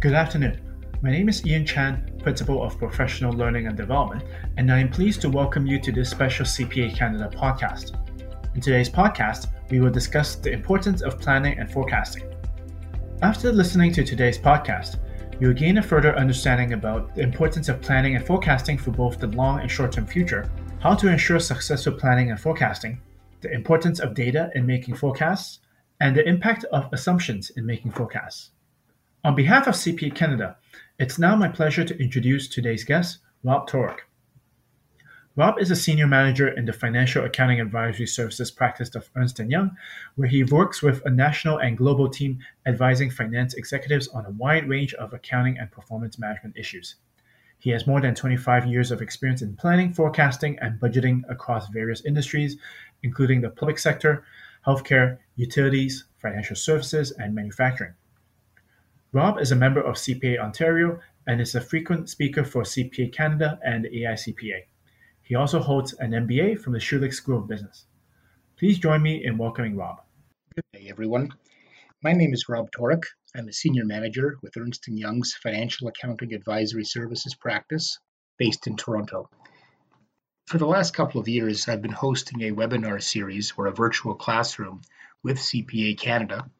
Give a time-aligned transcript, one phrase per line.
[0.00, 0.60] Good afternoon.
[1.02, 4.24] My name is Ian Chan, Principal of Professional Learning and Development,
[4.56, 7.96] and I am pleased to welcome you to this special CPA Canada podcast.
[8.54, 12.24] In today's podcast, we will discuss the importance of planning and forecasting.
[13.22, 14.96] After listening to today's podcast,
[15.40, 19.18] you will gain a further understanding about the importance of planning and forecasting for both
[19.18, 20.50] the long and short term future,
[20.80, 23.00] how to ensure successful planning and forecasting,
[23.40, 25.60] the importance of data in making forecasts,
[26.00, 28.50] and the impact of assumptions in making forecasts.
[29.24, 30.56] On behalf of CPA Canada,
[30.98, 34.00] it's now my pleasure to introduce today's guest, Rob Torek.
[35.36, 39.48] Rob is a senior manager in the financial accounting advisory services practice of Ernst &
[39.48, 39.76] Young,
[40.16, 44.68] where he works with a national and global team advising finance executives on a wide
[44.68, 46.96] range of accounting and performance management issues.
[47.60, 52.04] He has more than 25 years of experience in planning, forecasting, and budgeting across various
[52.04, 52.56] industries,
[53.04, 54.24] including the public sector,
[54.66, 57.94] healthcare, utilities, financial services, and manufacturing.
[59.12, 63.60] Rob is a member of CPA Ontario and is a frequent speaker for CPA Canada
[63.64, 64.64] and AICPA.
[65.30, 67.86] He also holds an MBA from the Schulich School of Business.
[68.58, 70.02] Please join me in welcoming Rob.
[70.56, 71.30] Good day, everyone.
[72.02, 73.04] My name is Rob Torek.
[73.36, 78.00] I'm a senior manager with Ernst & Young's Financial Accounting Advisory Services practice
[78.38, 79.30] based in Toronto.
[80.48, 84.16] For the last couple of years, I've been hosting a webinar series or a virtual
[84.16, 84.80] classroom
[85.22, 86.50] with CPA Canada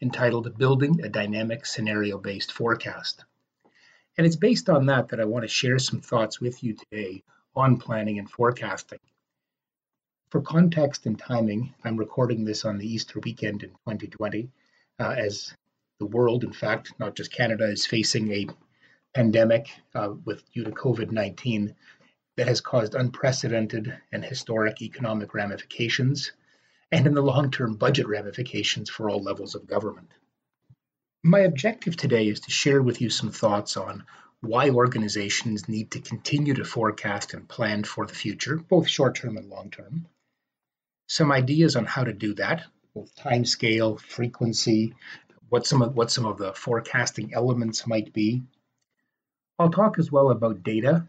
[0.00, 3.24] entitled Building a Dynamic Scenario Based Forecast.
[4.16, 7.24] And it's based on that that I want to share some thoughts with you today
[7.56, 9.00] on planning and forecasting.
[10.30, 14.50] For context and timing, I'm recording this on the Easter weekend in 2020
[14.98, 15.54] uh, as
[15.98, 18.46] the world, in fact, not just Canada, is facing a
[19.14, 21.74] pandemic uh, with due to COVID-19
[22.36, 26.32] that has caused unprecedented and historic economic ramifications
[26.92, 30.10] and in the long term budget ramifications for all levels of government.
[31.22, 34.04] My objective today is to share with you some thoughts on
[34.40, 39.36] why organizations need to continue to forecast and plan for the future, both short term
[39.36, 40.06] and long term.
[41.08, 42.64] Some ideas on how to do that,
[42.94, 44.94] both time scale, frequency,
[45.48, 48.42] what some of what some of the forecasting elements might be.
[49.58, 51.08] I'll talk as well about data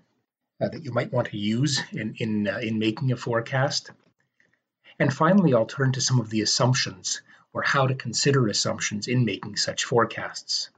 [0.61, 3.91] uh, that you might want to use in in uh, in making a forecast
[4.99, 7.21] and finally, I'll turn to some of the assumptions
[7.53, 10.69] or how to consider assumptions in making such forecasts.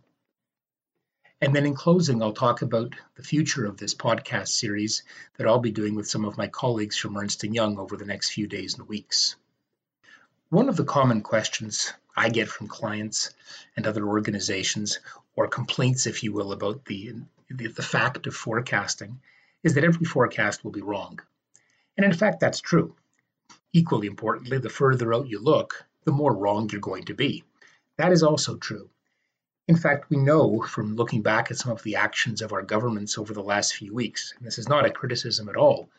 [1.42, 5.04] And then in closing, I'll talk about the future of this podcast series
[5.38, 8.06] that I'll be doing with some of my colleagues from Ernst & Young over the
[8.06, 9.38] next few days and weeks.
[10.50, 13.34] One of the common questions I get from clients
[13.78, 15.00] and other organizations,
[15.34, 17.14] or complaints, if you will, about the,
[17.50, 19.22] the, the fact of forecasting,
[19.64, 21.22] is that every forecast will be wrong.
[21.96, 22.96] And in fact, that's true.
[23.72, 27.46] Equally importantly, the further out you look, the more wrong you're going to be.
[27.96, 28.90] That is also true.
[29.70, 33.20] In fact, we know from looking back at some of the actions of our governments
[33.20, 35.92] over the last few weeks, and this is not a criticism at all,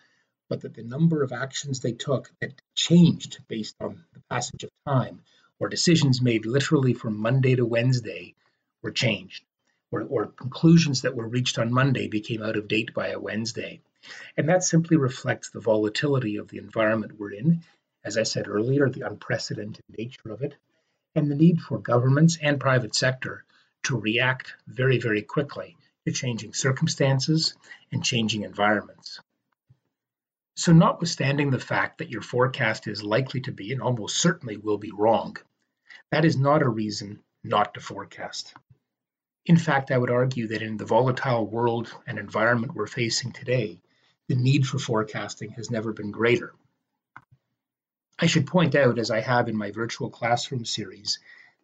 [0.48, 4.70] but that the number of actions they took that changed based on the passage of
[4.88, 5.22] time,
[5.60, 8.34] or decisions made literally from Monday to Wednesday,
[8.82, 9.44] were changed,
[9.92, 13.80] or, or conclusions that were reached on Monday became out of date by a Wednesday.
[14.36, 17.62] And that simply reflects the volatility of the environment we're in,
[18.02, 20.56] as I said earlier, the unprecedented nature of it,
[21.14, 23.44] and the need for governments and private sector
[23.84, 25.76] to react very, very quickly
[26.06, 27.54] to changing circumstances
[27.92, 29.20] and changing environments.
[30.56, 34.78] So, notwithstanding the fact that your forecast is likely to be and almost certainly will
[34.78, 35.36] be wrong,
[36.10, 38.54] that is not a reason not to forecast.
[39.46, 43.80] In fact, I would argue that in the volatile world and environment we're facing today,
[44.28, 46.52] the need for forecasting has never been greater.
[48.18, 51.18] I should point out, as I have in my virtual classroom series,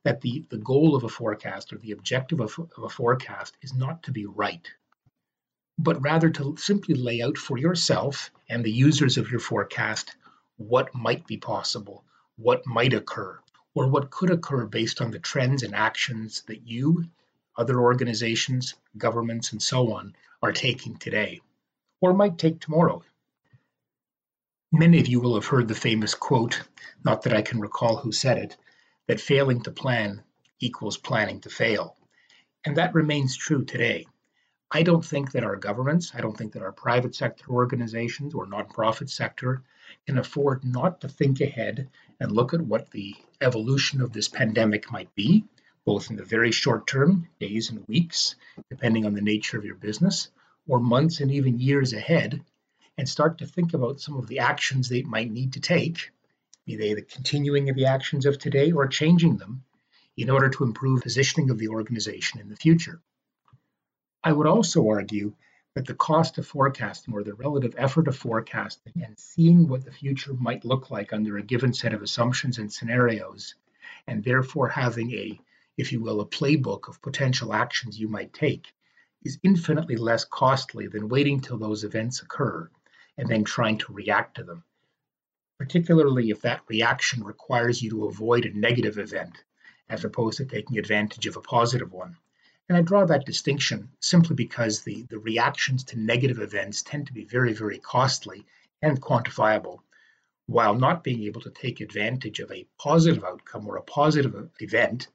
[0.05, 3.75] that the, the goal of a forecast or the objective of, of a forecast is
[3.75, 4.69] not to be right,
[5.79, 10.17] but rather to simply lay out for yourself and the users of your forecast
[10.57, 12.05] what might be possible,
[12.37, 13.39] what might occur,
[13.75, 17.05] or what could occur based on the trends and actions that you,
[17.57, 21.41] other organizations, governments, and so on are taking today
[22.01, 23.03] or might take tomorrow.
[24.73, 26.63] Many of you will have heard the famous quote,
[27.05, 28.57] not that I can recall who said it,
[29.07, 30.23] that failing to plan
[30.61, 31.97] equals planning to fail.
[32.65, 34.07] And that remains true today.
[34.71, 38.47] I don't think that our governments, I don't think that our private sector organizations or
[38.47, 39.63] nonprofit sector
[40.07, 41.89] can afford not to think ahead
[42.19, 45.45] and look at what the evolution of this pandemic might be,
[45.85, 48.35] both in the very short term, days and weeks,
[48.69, 50.29] depending on the nature of your business,
[50.67, 52.43] or months and even years ahead
[52.99, 56.11] and start to think about some of the actions they might need to take,
[56.67, 59.65] be they the continuing of the actions of today or changing them
[60.17, 63.01] in order to improve positioning of the organization in the future.
[64.25, 65.35] I would also argue
[65.75, 69.93] that the cost of forecasting or the relative effort of forecasting and seeing what the
[69.93, 73.55] future might look like under a given set of assumptions and scenarios,
[74.07, 75.39] and therefore having a,
[75.77, 78.73] if you will, a playbook of potential actions you might take,
[79.23, 82.69] is infinitely less costly than waiting till those events occur
[83.19, 84.65] and then trying to react to them,
[85.59, 89.43] particularly if that reaction requires you to avoid a negative event
[89.89, 92.17] as opposed to taking advantage of a positive one.
[92.69, 97.13] And I draw that distinction simply because the, the reactions to negative events tend to
[97.13, 98.45] be very, very costly
[98.83, 99.79] and quantifiable,
[100.47, 105.09] while not being able to take advantage of a positive outcome or a positive event,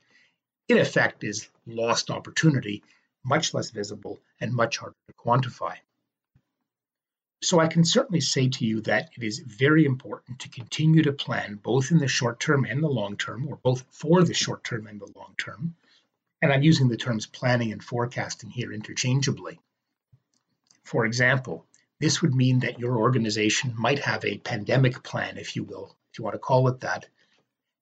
[0.69, 2.83] in effect, is lost opportunity,
[3.23, 5.75] much less visible and much harder to quantify.
[7.43, 11.11] So I can certainly say to you that it is very important to continue to
[11.11, 14.63] plan both in the short term and the long term, or both for the short
[14.63, 15.75] term and the long term.
[16.39, 19.59] And I'm using the terms planning and forecasting here interchangeably.
[20.83, 21.65] For example,
[21.99, 26.19] this would mean that your organization might have a pandemic plan, if you will, if
[26.19, 27.07] you want to call it that,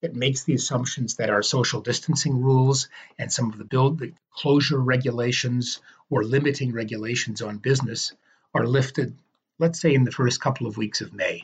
[0.02, 4.14] that makes the assumptions that our social distancing rules and some of the build the
[4.32, 8.14] closure regulations or limiting regulations on business
[8.54, 9.18] are lifted
[9.60, 11.44] let's say in the first couple of weeks of May.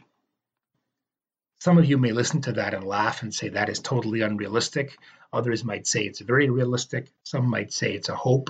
[1.59, 4.97] Some of you may listen to that and laugh and say that is totally unrealistic.
[5.33, 7.11] Others might say it's very realistic.
[7.23, 8.49] Some might say it's a hope.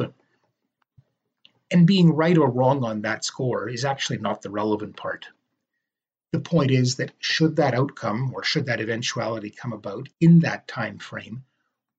[1.71, 5.27] And being right or wrong on that score is actually not the relevant part.
[6.31, 10.67] The point is that should that outcome or should that eventuality come about in that
[10.67, 11.43] time frame,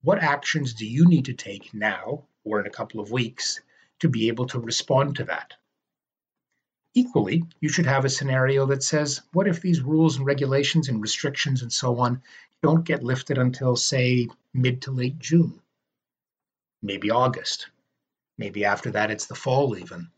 [0.02, 3.60] what actions do you need to take now or in a couple of weeks
[4.00, 5.54] to be able to respond to that?
[6.98, 11.02] Equally, you should have a scenario that says, what if these rules and regulations and
[11.02, 12.22] restrictions and so on
[12.62, 15.60] don't get lifted until, say, mid to late June?
[16.80, 17.68] Maybe August.
[18.38, 20.08] Maybe after that it's the fall, even.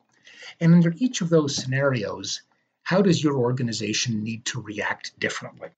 [0.60, 2.42] And under each of those scenarios,
[2.84, 5.70] how does your organization need to react differently?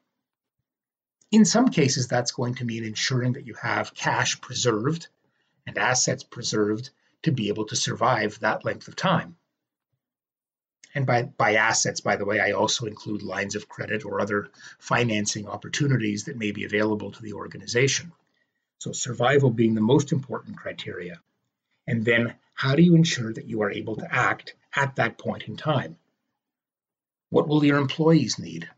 [1.33, 5.09] In some cases, that's going to mean ensuring that you have cash preserved
[5.67, 6.91] and assets preserved
[7.23, 9.37] to be able to survive that length of time.
[10.95, 14.49] And by, by assets, by the way, I also include lines of credit or other
[14.79, 18.13] financing opportunities that may be available to the organization.
[18.79, 21.21] So survival being the most important criteria.
[21.87, 25.45] And then how do you ensure that you are able to act at that point
[25.45, 25.97] in time?
[27.29, 28.69] What will your employees need?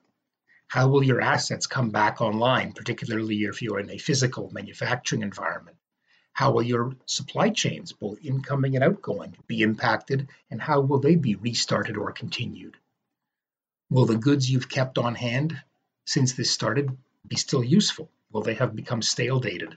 [0.69, 5.77] How will your assets come back online, particularly if you're in a physical manufacturing environment?
[6.35, 11.15] How will your supply chains, both incoming and outgoing, be impacted, and how will they
[11.15, 12.79] be restarted or continued?
[13.91, 15.63] Will the goods you've kept on hand
[16.07, 16.97] since this started
[17.29, 18.11] be still useful?
[18.31, 19.77] Will they have become stale dated?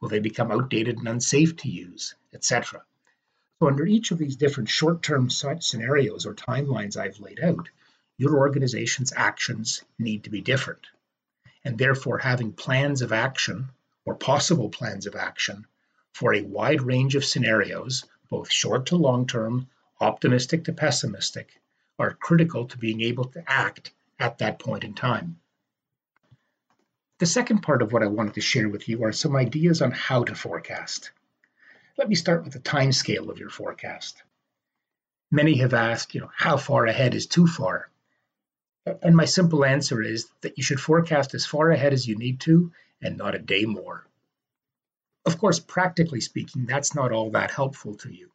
[0.00, 2.84] Will they become outdated and unsafe to use, etc.?
[3.58, 7.68] So, under each of these different short term scenarios or timelines I've laid out,
[8.16, 10.86] your organization's actions need to be different.
[11.64, 13.70] And therefore, having plans of action
[14.04, 15.66] or possible plans of action
[16.16, 19.68] for a wide range of scenarios, both short to long term,
[20.00, 21.60] optimistic to pessimistic,
[21.98, 25.38] are critical to being able to act at that point in time.
[27.18, 29.90] The second part of what I wanted to share with you are some ideas on
[29.90, 31.10] how to forecast.
[31.98, 34.22] Let me start with the time scale of your forecast.
[35.30, 37.90] Many have asked, you know, how far ahead is too far?
[39.02, 42.40] And my simple answer is that you should forecast as far ahead as you need
[42.40, 44.05] to and not a day more.
[45.26, 48.30] Of course, practically speaking, that's not all that helpful to you.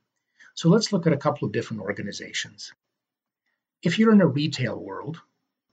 [0.56, 2.74] So let's look at a couple of different organizations.
[3.82, 5.22] If you're in a retail world,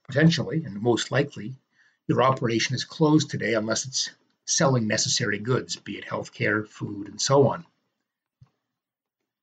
[0.07, 1.57] potentially and most likely,
[2.07, 4.11] your operation is closed today unless it's
[4.47, 7.67] selling necessary goods, be it healthcare, food, and so on.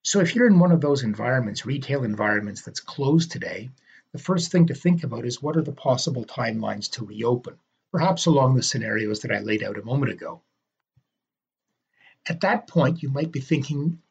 [0.04, 3.70] So if you're in one of those environments, retail environments that's closed today,
[4.14, 7.60] the first thing to think about is what are the possible timelines to reopen,
[7.92, 10.42] perhaps along the scenarios that I laid out a moment ago.
[12.28, 14.02] At that point, you might be thinking,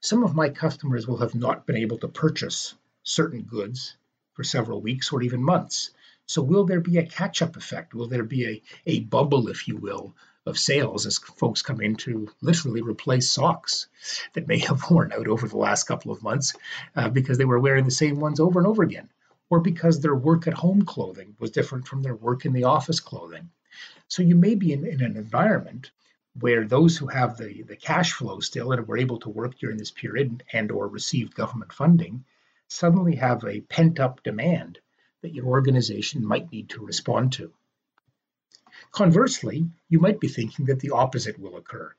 [0.00, 3.96] some of my customers will have not been able to purchase certain goods
[4.34, 5.90] for several weeks or even months.
[6.26, 7.94] So, will there be a catch up effect?
[7.94, 11.96] Will there be a, a bubble, if you will, of sales as folks come in
[11.96, 13.86] to literally replace socks
[14.34, 16.52] that may have worn out over the last couple of months
[16.94, 19.08] uh, because they were wearing the same ones over and over again,
[19.48, 23.00] or because their work at home clothing was different from their work in the office
[23.00, 23.48] clothing?
[24.08, 25.90] So, you may be in, in an environment
[26.40, 29.78] where those who have the, the cash flow still and were able to work during
[29.78, 32.24] this period and or received government funding
[32.68, 34.78] suddenly have a pent up demand
[35.22, 37.52] that your organization might need to respond to.
[38.92, 41.94] Conversely, you might be thinking that the opposite will occur,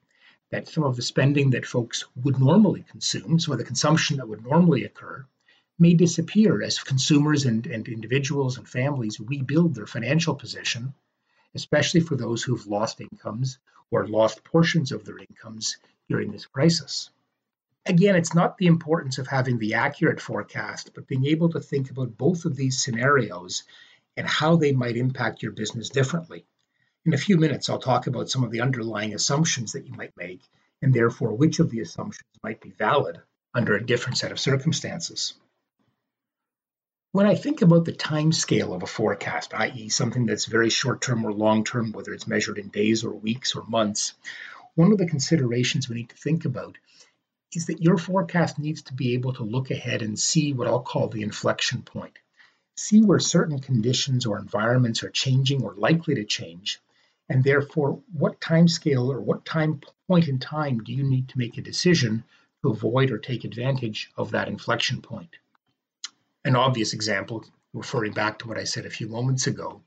[0.52, 4.46] that some of the spending that folks would normally consume, of the consumption that would
[4.46, 5.26] normally occur,
[5.80, 10.94] may disappear as consumers and, and individuals and families rebuild their financial position,
[11.56, 13.58] especially for those who've lost incomes
[13.92, 15.78] or lost portions of their incomes
[16.10, 17.10] during this crisis.
[17.86, 21.90] Again, it's not the importance of having the accurate forecast, but being able to think
[21.90, 23.64] about both of these scenarios
[24.18, 26.46] and how they might impact your business differently.
[27.06, 30.18] In a few minutes, I'll talk about some of the underlying assumptions that you might
[30.18, 30.42] make,
[30.82, 33.22] and therefore which of the assumptions might be valid
[33.54, 35.34] under a different set of circumstances.
[37.18, 41.02] When I think about the time scale of a forecast, i.e., something that's very short
[41.02, 44.14] term or long term, whether it's measured in days or weeks or months,
[44.76, 46.78] one of the considerations we need to think about
[47.56, 50.84] is that your forecast needs to be able to look ahead and see what I'll
[50.84, 52.20] call the inflection point.
[52.76, 56.80] See where certain conditions or environments are changing or likely to change,
[57.28, 61.40] and therefore what time scale or what time point in time do you need to
[61.40, 62.26] make a decision
[62.62, 65.32] to avoid or take advantage of that inflection point.
[66.48, 69.84] An obvious example, referring back to what I said a few moments ago,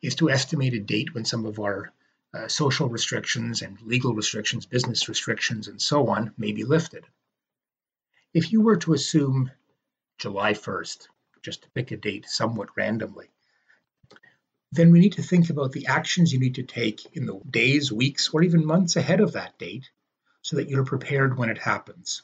[0.00, 1.92] is to estimate a date when some of our
[2.32, 7.04] uh, social restrictions and legal restrictions, business restrictions, and so on may be lifted.
[8.32, 9.50] If you were to assume
[10.16, 11.08] July 1st,
[11.42, 13.26] just to pick a date somewhat randomly,
[14.70, 17.90] then we need to think about the actions you need to take in the days,
[17.90, 19.90] weeks, or even months ahead of that date
[20.42, 22.22] so that you're prepared when it happens.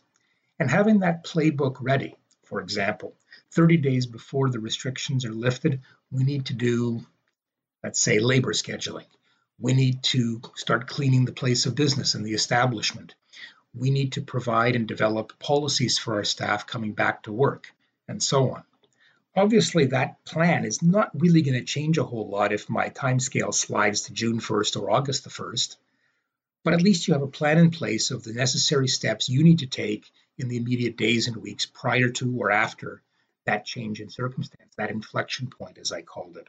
[0.61, 3.17] And having that playbook ready, for example,
[3.53, 7.05] 30 days before the restrictions are lifted, we need to do,
[7.85, 9.07] let's say, labor scheduling.
[9.59, 13.15] We need to start cleaning the place of business and the establishment.
[13.75, 17.71] We need to provide and develop policies for our staff coming back to work,
[18.09, 18.65] and so on.
[19.37, 23.53] Obviously, that plan is not really going to change a whole lot if my timescale
[23.53, 25.77] slides to June 1st or August the 1st,
[26.65, 29.59] but at least you have a plan in place of the necessary steps you need
[29.59, 33.03] to take in the immediate days and weeks prior to or after
[33.45, 36.47] that change in circumstance, that inflection point, as I called it.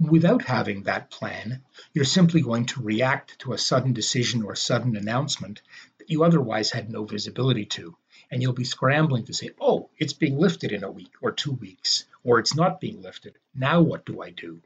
[0.00, 4.96] Without having that plan, you're simply going to react to a sudden decision or sudden
[4.96, 5.60] announcement
[5.98, 7.96] that you otherwise had no visibility to.
[8.30, 11.52] And you'll be scrambling to say, oh, it's being lifted in a week or two
[11.52, 13.38] weeks, or it's not being lifted.
[13.54, 14.62] Now what do I do?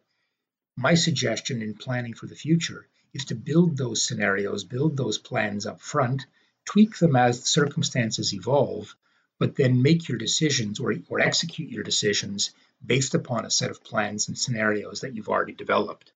[0.76, 5.64] My suggestion in planning for the future is to build those scenarios, build those plans
[5.64, 6.26] up front,
[6.64, 8.94] tweak them as circumstances evolve,
[9.42, 12.52] but then make your decisions or, or execute your decisions
[12.86, 16.12] based upon a set of plans and scenarios that you've already developed.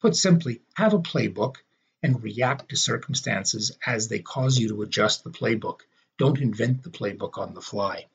[0.00, 1.56] Put simply, have a playbook
[2.02, 5.80] and react to circumstances as they cause you to adjust the playbook.
[6.16, 8.06] Don't invent the playbook on the fly.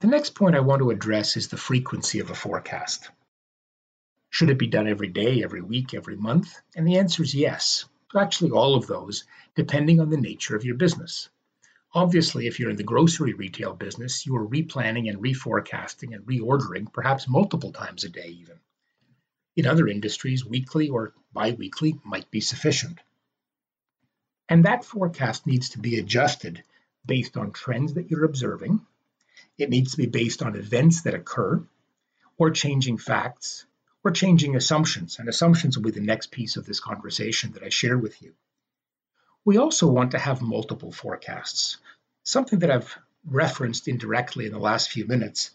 [0.00, 3.08] The next point I want to address is the frequency of a forecast.
[4.30, 6.60] Should it be done every day, every week, every month?
[6.74, 7.84] And the answer is yes.
[8.18, 9.22] Actually, all of those,
[9.54, 11.28] depending on the nature of your business.
[11.94, 16.92] Obviously, if you're in the grocery retail business, you are replanning and reforecasting and reordering
[16.92, 18.58] perhaps multiple times a day, even.
[19.56, 22.98] In other industries, weekly or biweekly might be sufficient.
[24.48, 26.62] And that forecast needs to be adjusted
[27.04, 28.84] based on trends that you're observing.
[29.58, 31.64] It needs to be based on events that occur
[32.36, 33.64] or changing facts
[34.04, 35.18] or changing assumptions.
[35.18, 38.34] And assumptions will be the next piece of this conversation that I share with you.
[39.46, 41.76] We also want to have multiple forecasts,
[42.24, 45.52] something that I've referenced indirectly in the last few minutes,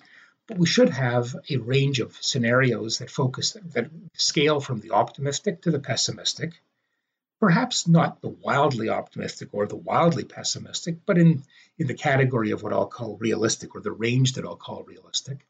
[0.48, 5.64] but we should have a range of scenarios that focus, that scale from the optimistic
[5.64, 6.54] to the pessimistic,
[7.42, 11.44] perhaps not the wildly optimistic or the wildly pessimistic, but in,
[11.78, 15.46] in the category of what I'll call realistic or the range that I'll call realistic.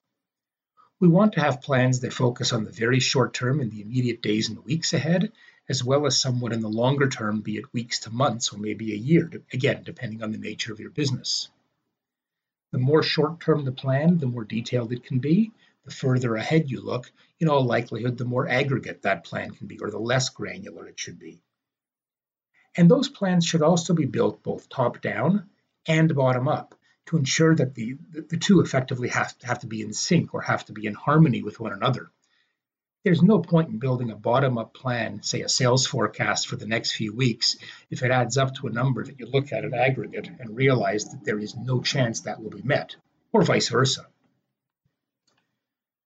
[1.00, 4.24] We want to have plans that focus on the very short term in the immediate
[4.24, 5.32] days and weeks ahead,
[5.72, 8.92] as well as somewhat in the longer term, be it weeks to months or maybe
[8.92, 11.50] a year, again, depending on the nature of your business.
[12.74, 15.54] The more short term the plan, the more detailed it can be.
[15.86, 17.10] The further ahead you look,
[17.40, 21.00] in all likelihood, the more aggregate that plan can be, or the less granular it
[21.00, 21.40] should be.
[22.76, 25.50] And those plans should also be built both top down
[25.88, 26.76] and bottom up
[27.06, 30.66] to ensure that the, the two effectively have, have to be in sync or have
[30.66, 32.12] to be in harmony with one another
[33.04, 36.68] there's no point in building a bottom up plan, say a sales forecast for the
[36.68, 37.58] next few weeks,
[37.90, 41.06] if it adds up to a number that you look at in aggregate and realize
[41.06, 42.96] that there is no chance that will be met,
[43.32, 44.06] or vice versa.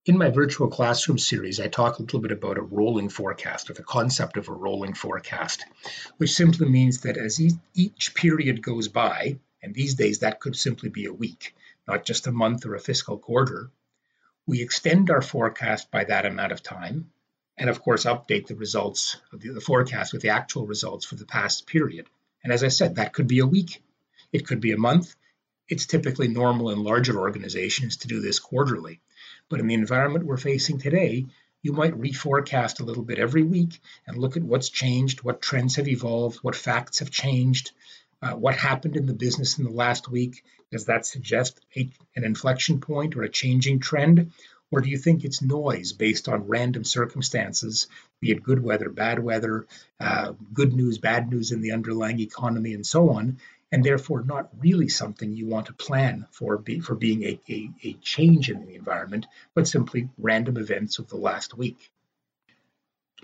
[0.05, 3.73] In my virtual classroom series, I talk a little bit about a rolling forecast or
[3.73, 5.65] the concept of a rolling forecast,
[6.17, 7.41] which simply means that as
[7.73, 11.55] each period goes by, and these days that could simply be a week,
[11.87, 13.71] not just a month or a fiscal quarter.
[14.47, 17.11] We extend our forecast by that amount of time,
[17.57, 21.25] and of course, update the results of the, forecast with the actual results for the
[21.25, 22.07] past period.
[22.43, 23.81] And as I said, that could be a week,
[24.31, 25.15] it could be a month.
[25.67, 28.99] It's typically normal in larger organizations to do this quarterly.
[29.49, 31.25] But in the environment we're facing today,
[31.63, 35.77] you might reforecast a little bit every week and look at what's changed, what trends
[35.77, 37.71] have evolved, what facts have changed,
[38.21, 40.43] uh, what happened in the business in the last week.
[40.75, 44.33] Does that suggest a, an inflection point or a changing trend?
[44.69, 47.87] Or do you think it's noise based on random circumstances,
[48.19, 49.67] be it good weather, bad weather,
[50.01, 53.37] uh, good news, bad news in the underlying economy, and so on,
[53.71, 57.69] and therefore not really something you want to plan for, be, for being a, a,
[57.85, 61.89] a change in the environment, but simply random events of the last week?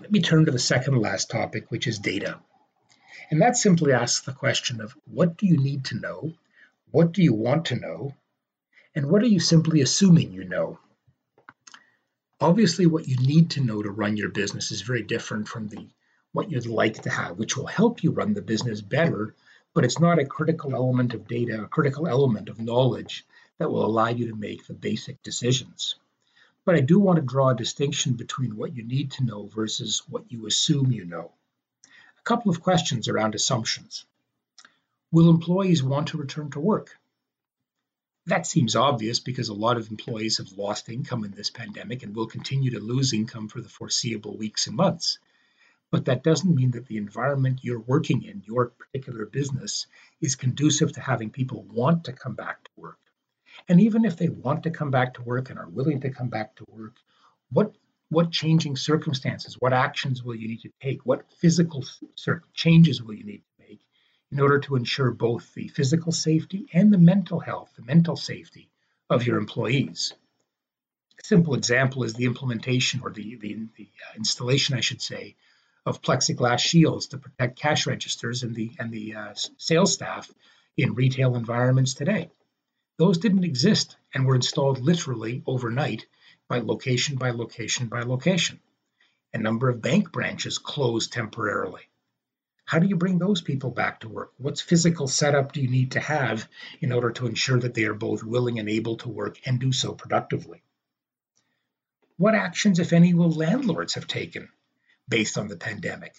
[0.00, 2.40] Let me turn to the second last topic, which is data.
[3.30, 6.32] And that simply asks the question of what do you need to know?
[6.92, 8.14] What do you want to know?
[8.94, 10.78] And what are you simply assuming you know?
[12.38, 15.88] Obviously, what you need to know to run your business is very different from the
[16.32, 19.34] what you'd like to have, which will help you run the business better,
[19.72, 23.24] but it's not a critical element of data, a critical element of knowledge
[23.56, 25.94] that will allow you to make the basic decisions.
[26.66, 30.02] But I do want to draw a distinction between what you need to know versus
[30.10, 31.32] what you assume you know.
[32.18, 34.04] A couple of questions around assumptions.
[35.12, 36.98] Will employees want to return to work?
[38.26, 42.16] That seems obvious because a lot of employees have lost income in this pandemic and
[42.16, 45.18] will continue to lose income for the foreseeable weeks and months.
[45.90, 49.86] But that doesn't mean that the environment you're working in, your particular business,
[50.22, 52.98] is conducive to having people want to come back to work.
[53.68, 56.30] And even if they want to come back to work and are willing to come
[56.30, 56.96] back to work,
[57.50, 57.76] what
[58.08, 61.04] what changing circumstances, what actions will you need to take?
[61.04, 61.84] What physical
[62.54, 63.42] changes will you need
[64.32, 68.70] in order to ensure both the physical safety and the mental health, the mental safety
[69.10, 70.14] of your employees.
[71.20, 75.36] A simple example is the implementation or the, the, the uh, installation, I should say,
[75.84, 80.32] of plexiglass shields to protect cash registers and the, and the uh, sales staff
[80.78, 82.30] in retail environments today.
[82.96, 86.06] Those didn't exist and were installed literally overnight
[86.48, 88.60] by location by location by location.
[89.34, 91.82] A number of bank branches closed temporarily.
[92.72, 94.32] How do you bring those people back to work?
[94.38, 96.48] What physical setup do you need to have
[96.80, 99.72] in order to ensure that they are both willing and able to work and do
[99.72, 100.62] so productively?
[102.16, 104.48] What actions, if any, will landlords have taken
[105.06, 106.14] based on the pandemic?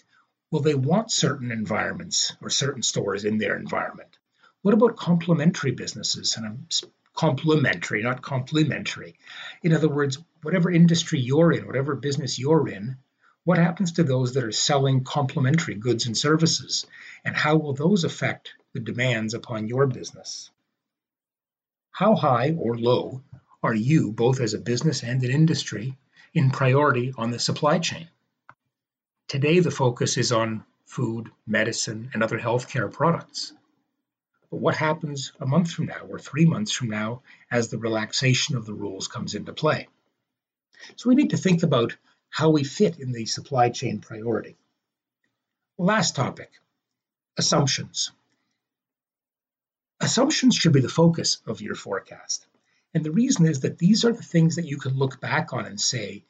[0.52, 4.16] Will they want certain environments or certain stores in their environment?
[4.62, 6.36] What about complementary businesses?
[6.36, 6.68] And I'm
[7.14, 9.18] complementary, not complimentary.
[9.64, 12.98] In other words, whatever industry you're in, whatever business you're in,
[13.44, 16.86] what happens to those that are selling complementary goods and services?
[17.24, 20.50] And how will those affect the demands upon your business?
[21.90, 23.22] How high or low
[23.62, 25.96] are you, both as a business and an industry,
[26.32, 28.08] in priority on the supply chain?
[29.28, 33.52] Today, the focus is on food, medicine, and other healthcare products.
[34.50, 38.56] But what happens a month from now or three months from now as the relaxation
[38.56, 39.88] of the rules comes into play?
[40.96, 41.96] So we need to think about
[42.34, 44.56] how we fit in the supply chain priority.
[45.78, 46.50] Last topic
[47.38, 48.10] assumptions.
[50.00, 52.44] Assumptions should be the focus of your forecast.
[52.92, 55.64] And the reason is that these are the things that you can look back on
[55.64, 56.24] and say,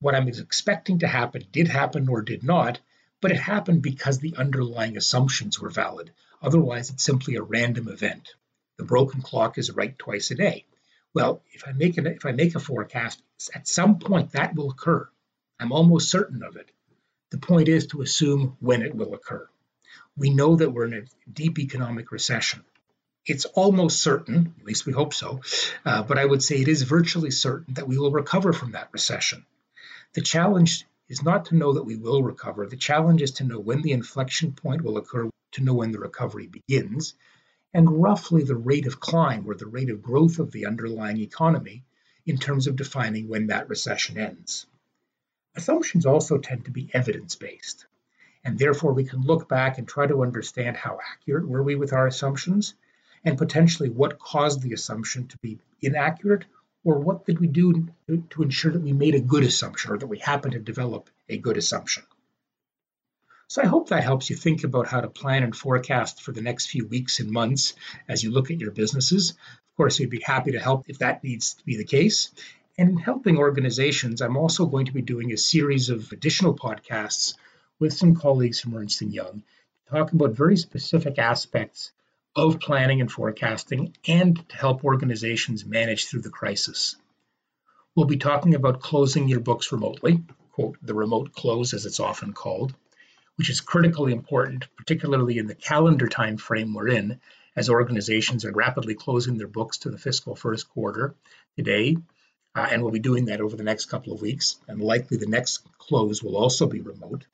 [0.00, 2.80] what I'm expecting to happen did happen or did not,
[3.20, 6.10] but it happened because the underlying assumptions were valid.
[6.42, 8.34] Otherwise, it's simply a random event.
[8.76, 10.64] The broken clock is right twice a day.
[11.14, 13.22] Well, if I make an, if I make a forecast,
[13.54, 15.08] at some point that will occur.
[15.60, 16.70] I'm almost certain of it.
[17.30, 19.48] The point is to assume when it will occur.
[20.16, 22.64] We know that we're in a deep economic recession.
[23.26, 25.40] It's almost certain, at least we hope so,
[25.84, 28.90] uh, but I would say it is virtually certain that we will recover from that
[28.92, 29.46] recession.
[30.12, 32.66] The challenge is not to know that we will recover.
[32.66, 35.98] The challenge is to know when the inflection point will occur, to know when the
[35.98, 37.14] recovery begins,
[37.72, 41.84] and roughly the rate of climb or the rate of growth of the underlying economy
[42.26, 44.66] in terms of defining when that recession ends.
[45.56, 47.86] Assumptions also tend to be evidence based,
[48.44, 51.92] and therefore we can look back and try to understand how accurate were we with
[51.92, 52.74] our assumptions
[53.24, 56.44] and potentially what caused the assumption to be inaccurate
[56.84, 57.88] or what did we do
[58.30, 61.38] to ensure that we made a good assumption or that we happened to develop a
[61.38, 62.02] good assumption.
[63.46, 66.42] So I hope that helps you think about how to plan and forecast for the
[66.42, 67.74] next few weeks and months
[68.08, 69.30] as you look at your businesses.
[69.30, 72.30] Of course, we'd be happy to help if that needs to be the case.
[72.76, 77.34] And in helping organizations, I'm also going to be doing a series of additional podcasts
[77.78, 79.42] with some colleagues from Ernst & Young
[79.86, 81.92] to talk about very specific aspects
[82.34, 86.96] of planning and forecasting and to help organizations manage through the crisis.
[87.94, 92.32] We'll be talking about closing your books remotely, quote, the remote close as it's often
[92.32, 92.74] called,
[93.36, 97.20] which is critically important, particularly in the calendar time frame we're in,
[97.54, 101.14] as organizations are rapidly closing their books to the fiscal first quarter
[101.56, 101.96] today.
[102.54, 105.26] Uh, and we'll be doing that over the next couple of weeks, and likely the
[105.26, 107.24] next close will also be remote.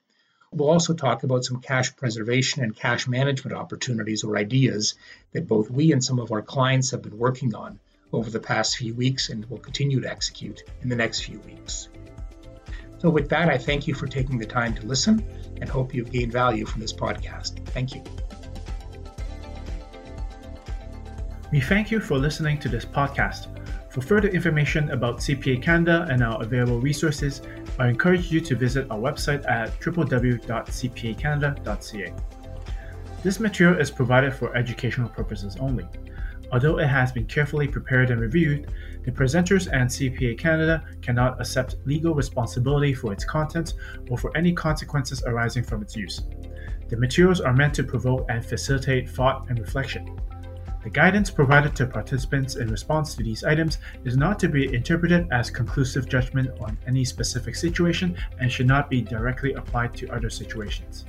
[0.53, 4.95] We'll also talk about some cash preservation and cash management opportunities or ideas
[5.33, 7.79] that both we and some of our clients have been working on
[8.13, 11.89] over the past few weeks and will continue to execute in the next few weeks.
[12.99, 15.25] So, with that, I thank you for taking the time to listen
[15.61, 17.65] and hope you've gained value from this podcast.
[17.69, 18.03] Thank you.
[21.53, 23.60] We thank you for listening to this podcast.
[23.91, 27.43] For further information about CPA Canada and our available resources,
[27.79, 32.15] I encourage you to visit our website at www.cpacanada.ca.
[33.25, 35.89] This material is provided for educational purposes only.
[36.53, 38.73] Although it has been carefully prepared and reviewed,
[39.05, 43.75] the presenters and CPA Canada cannot accept legal responsibility for its contents
[44.09, 46.23] or for any consequences arising from its use.
[46.89, 50.17] The materials are meant to provoke and facilitate thought and reflection.
[50.83, 55.29] The guidance provided to participants in response to these items is not to be interpreted
[55.31, 60.31] as conclusive judgment on any specific situation and should not be directly applied to other
[60.31, 61.05] situations.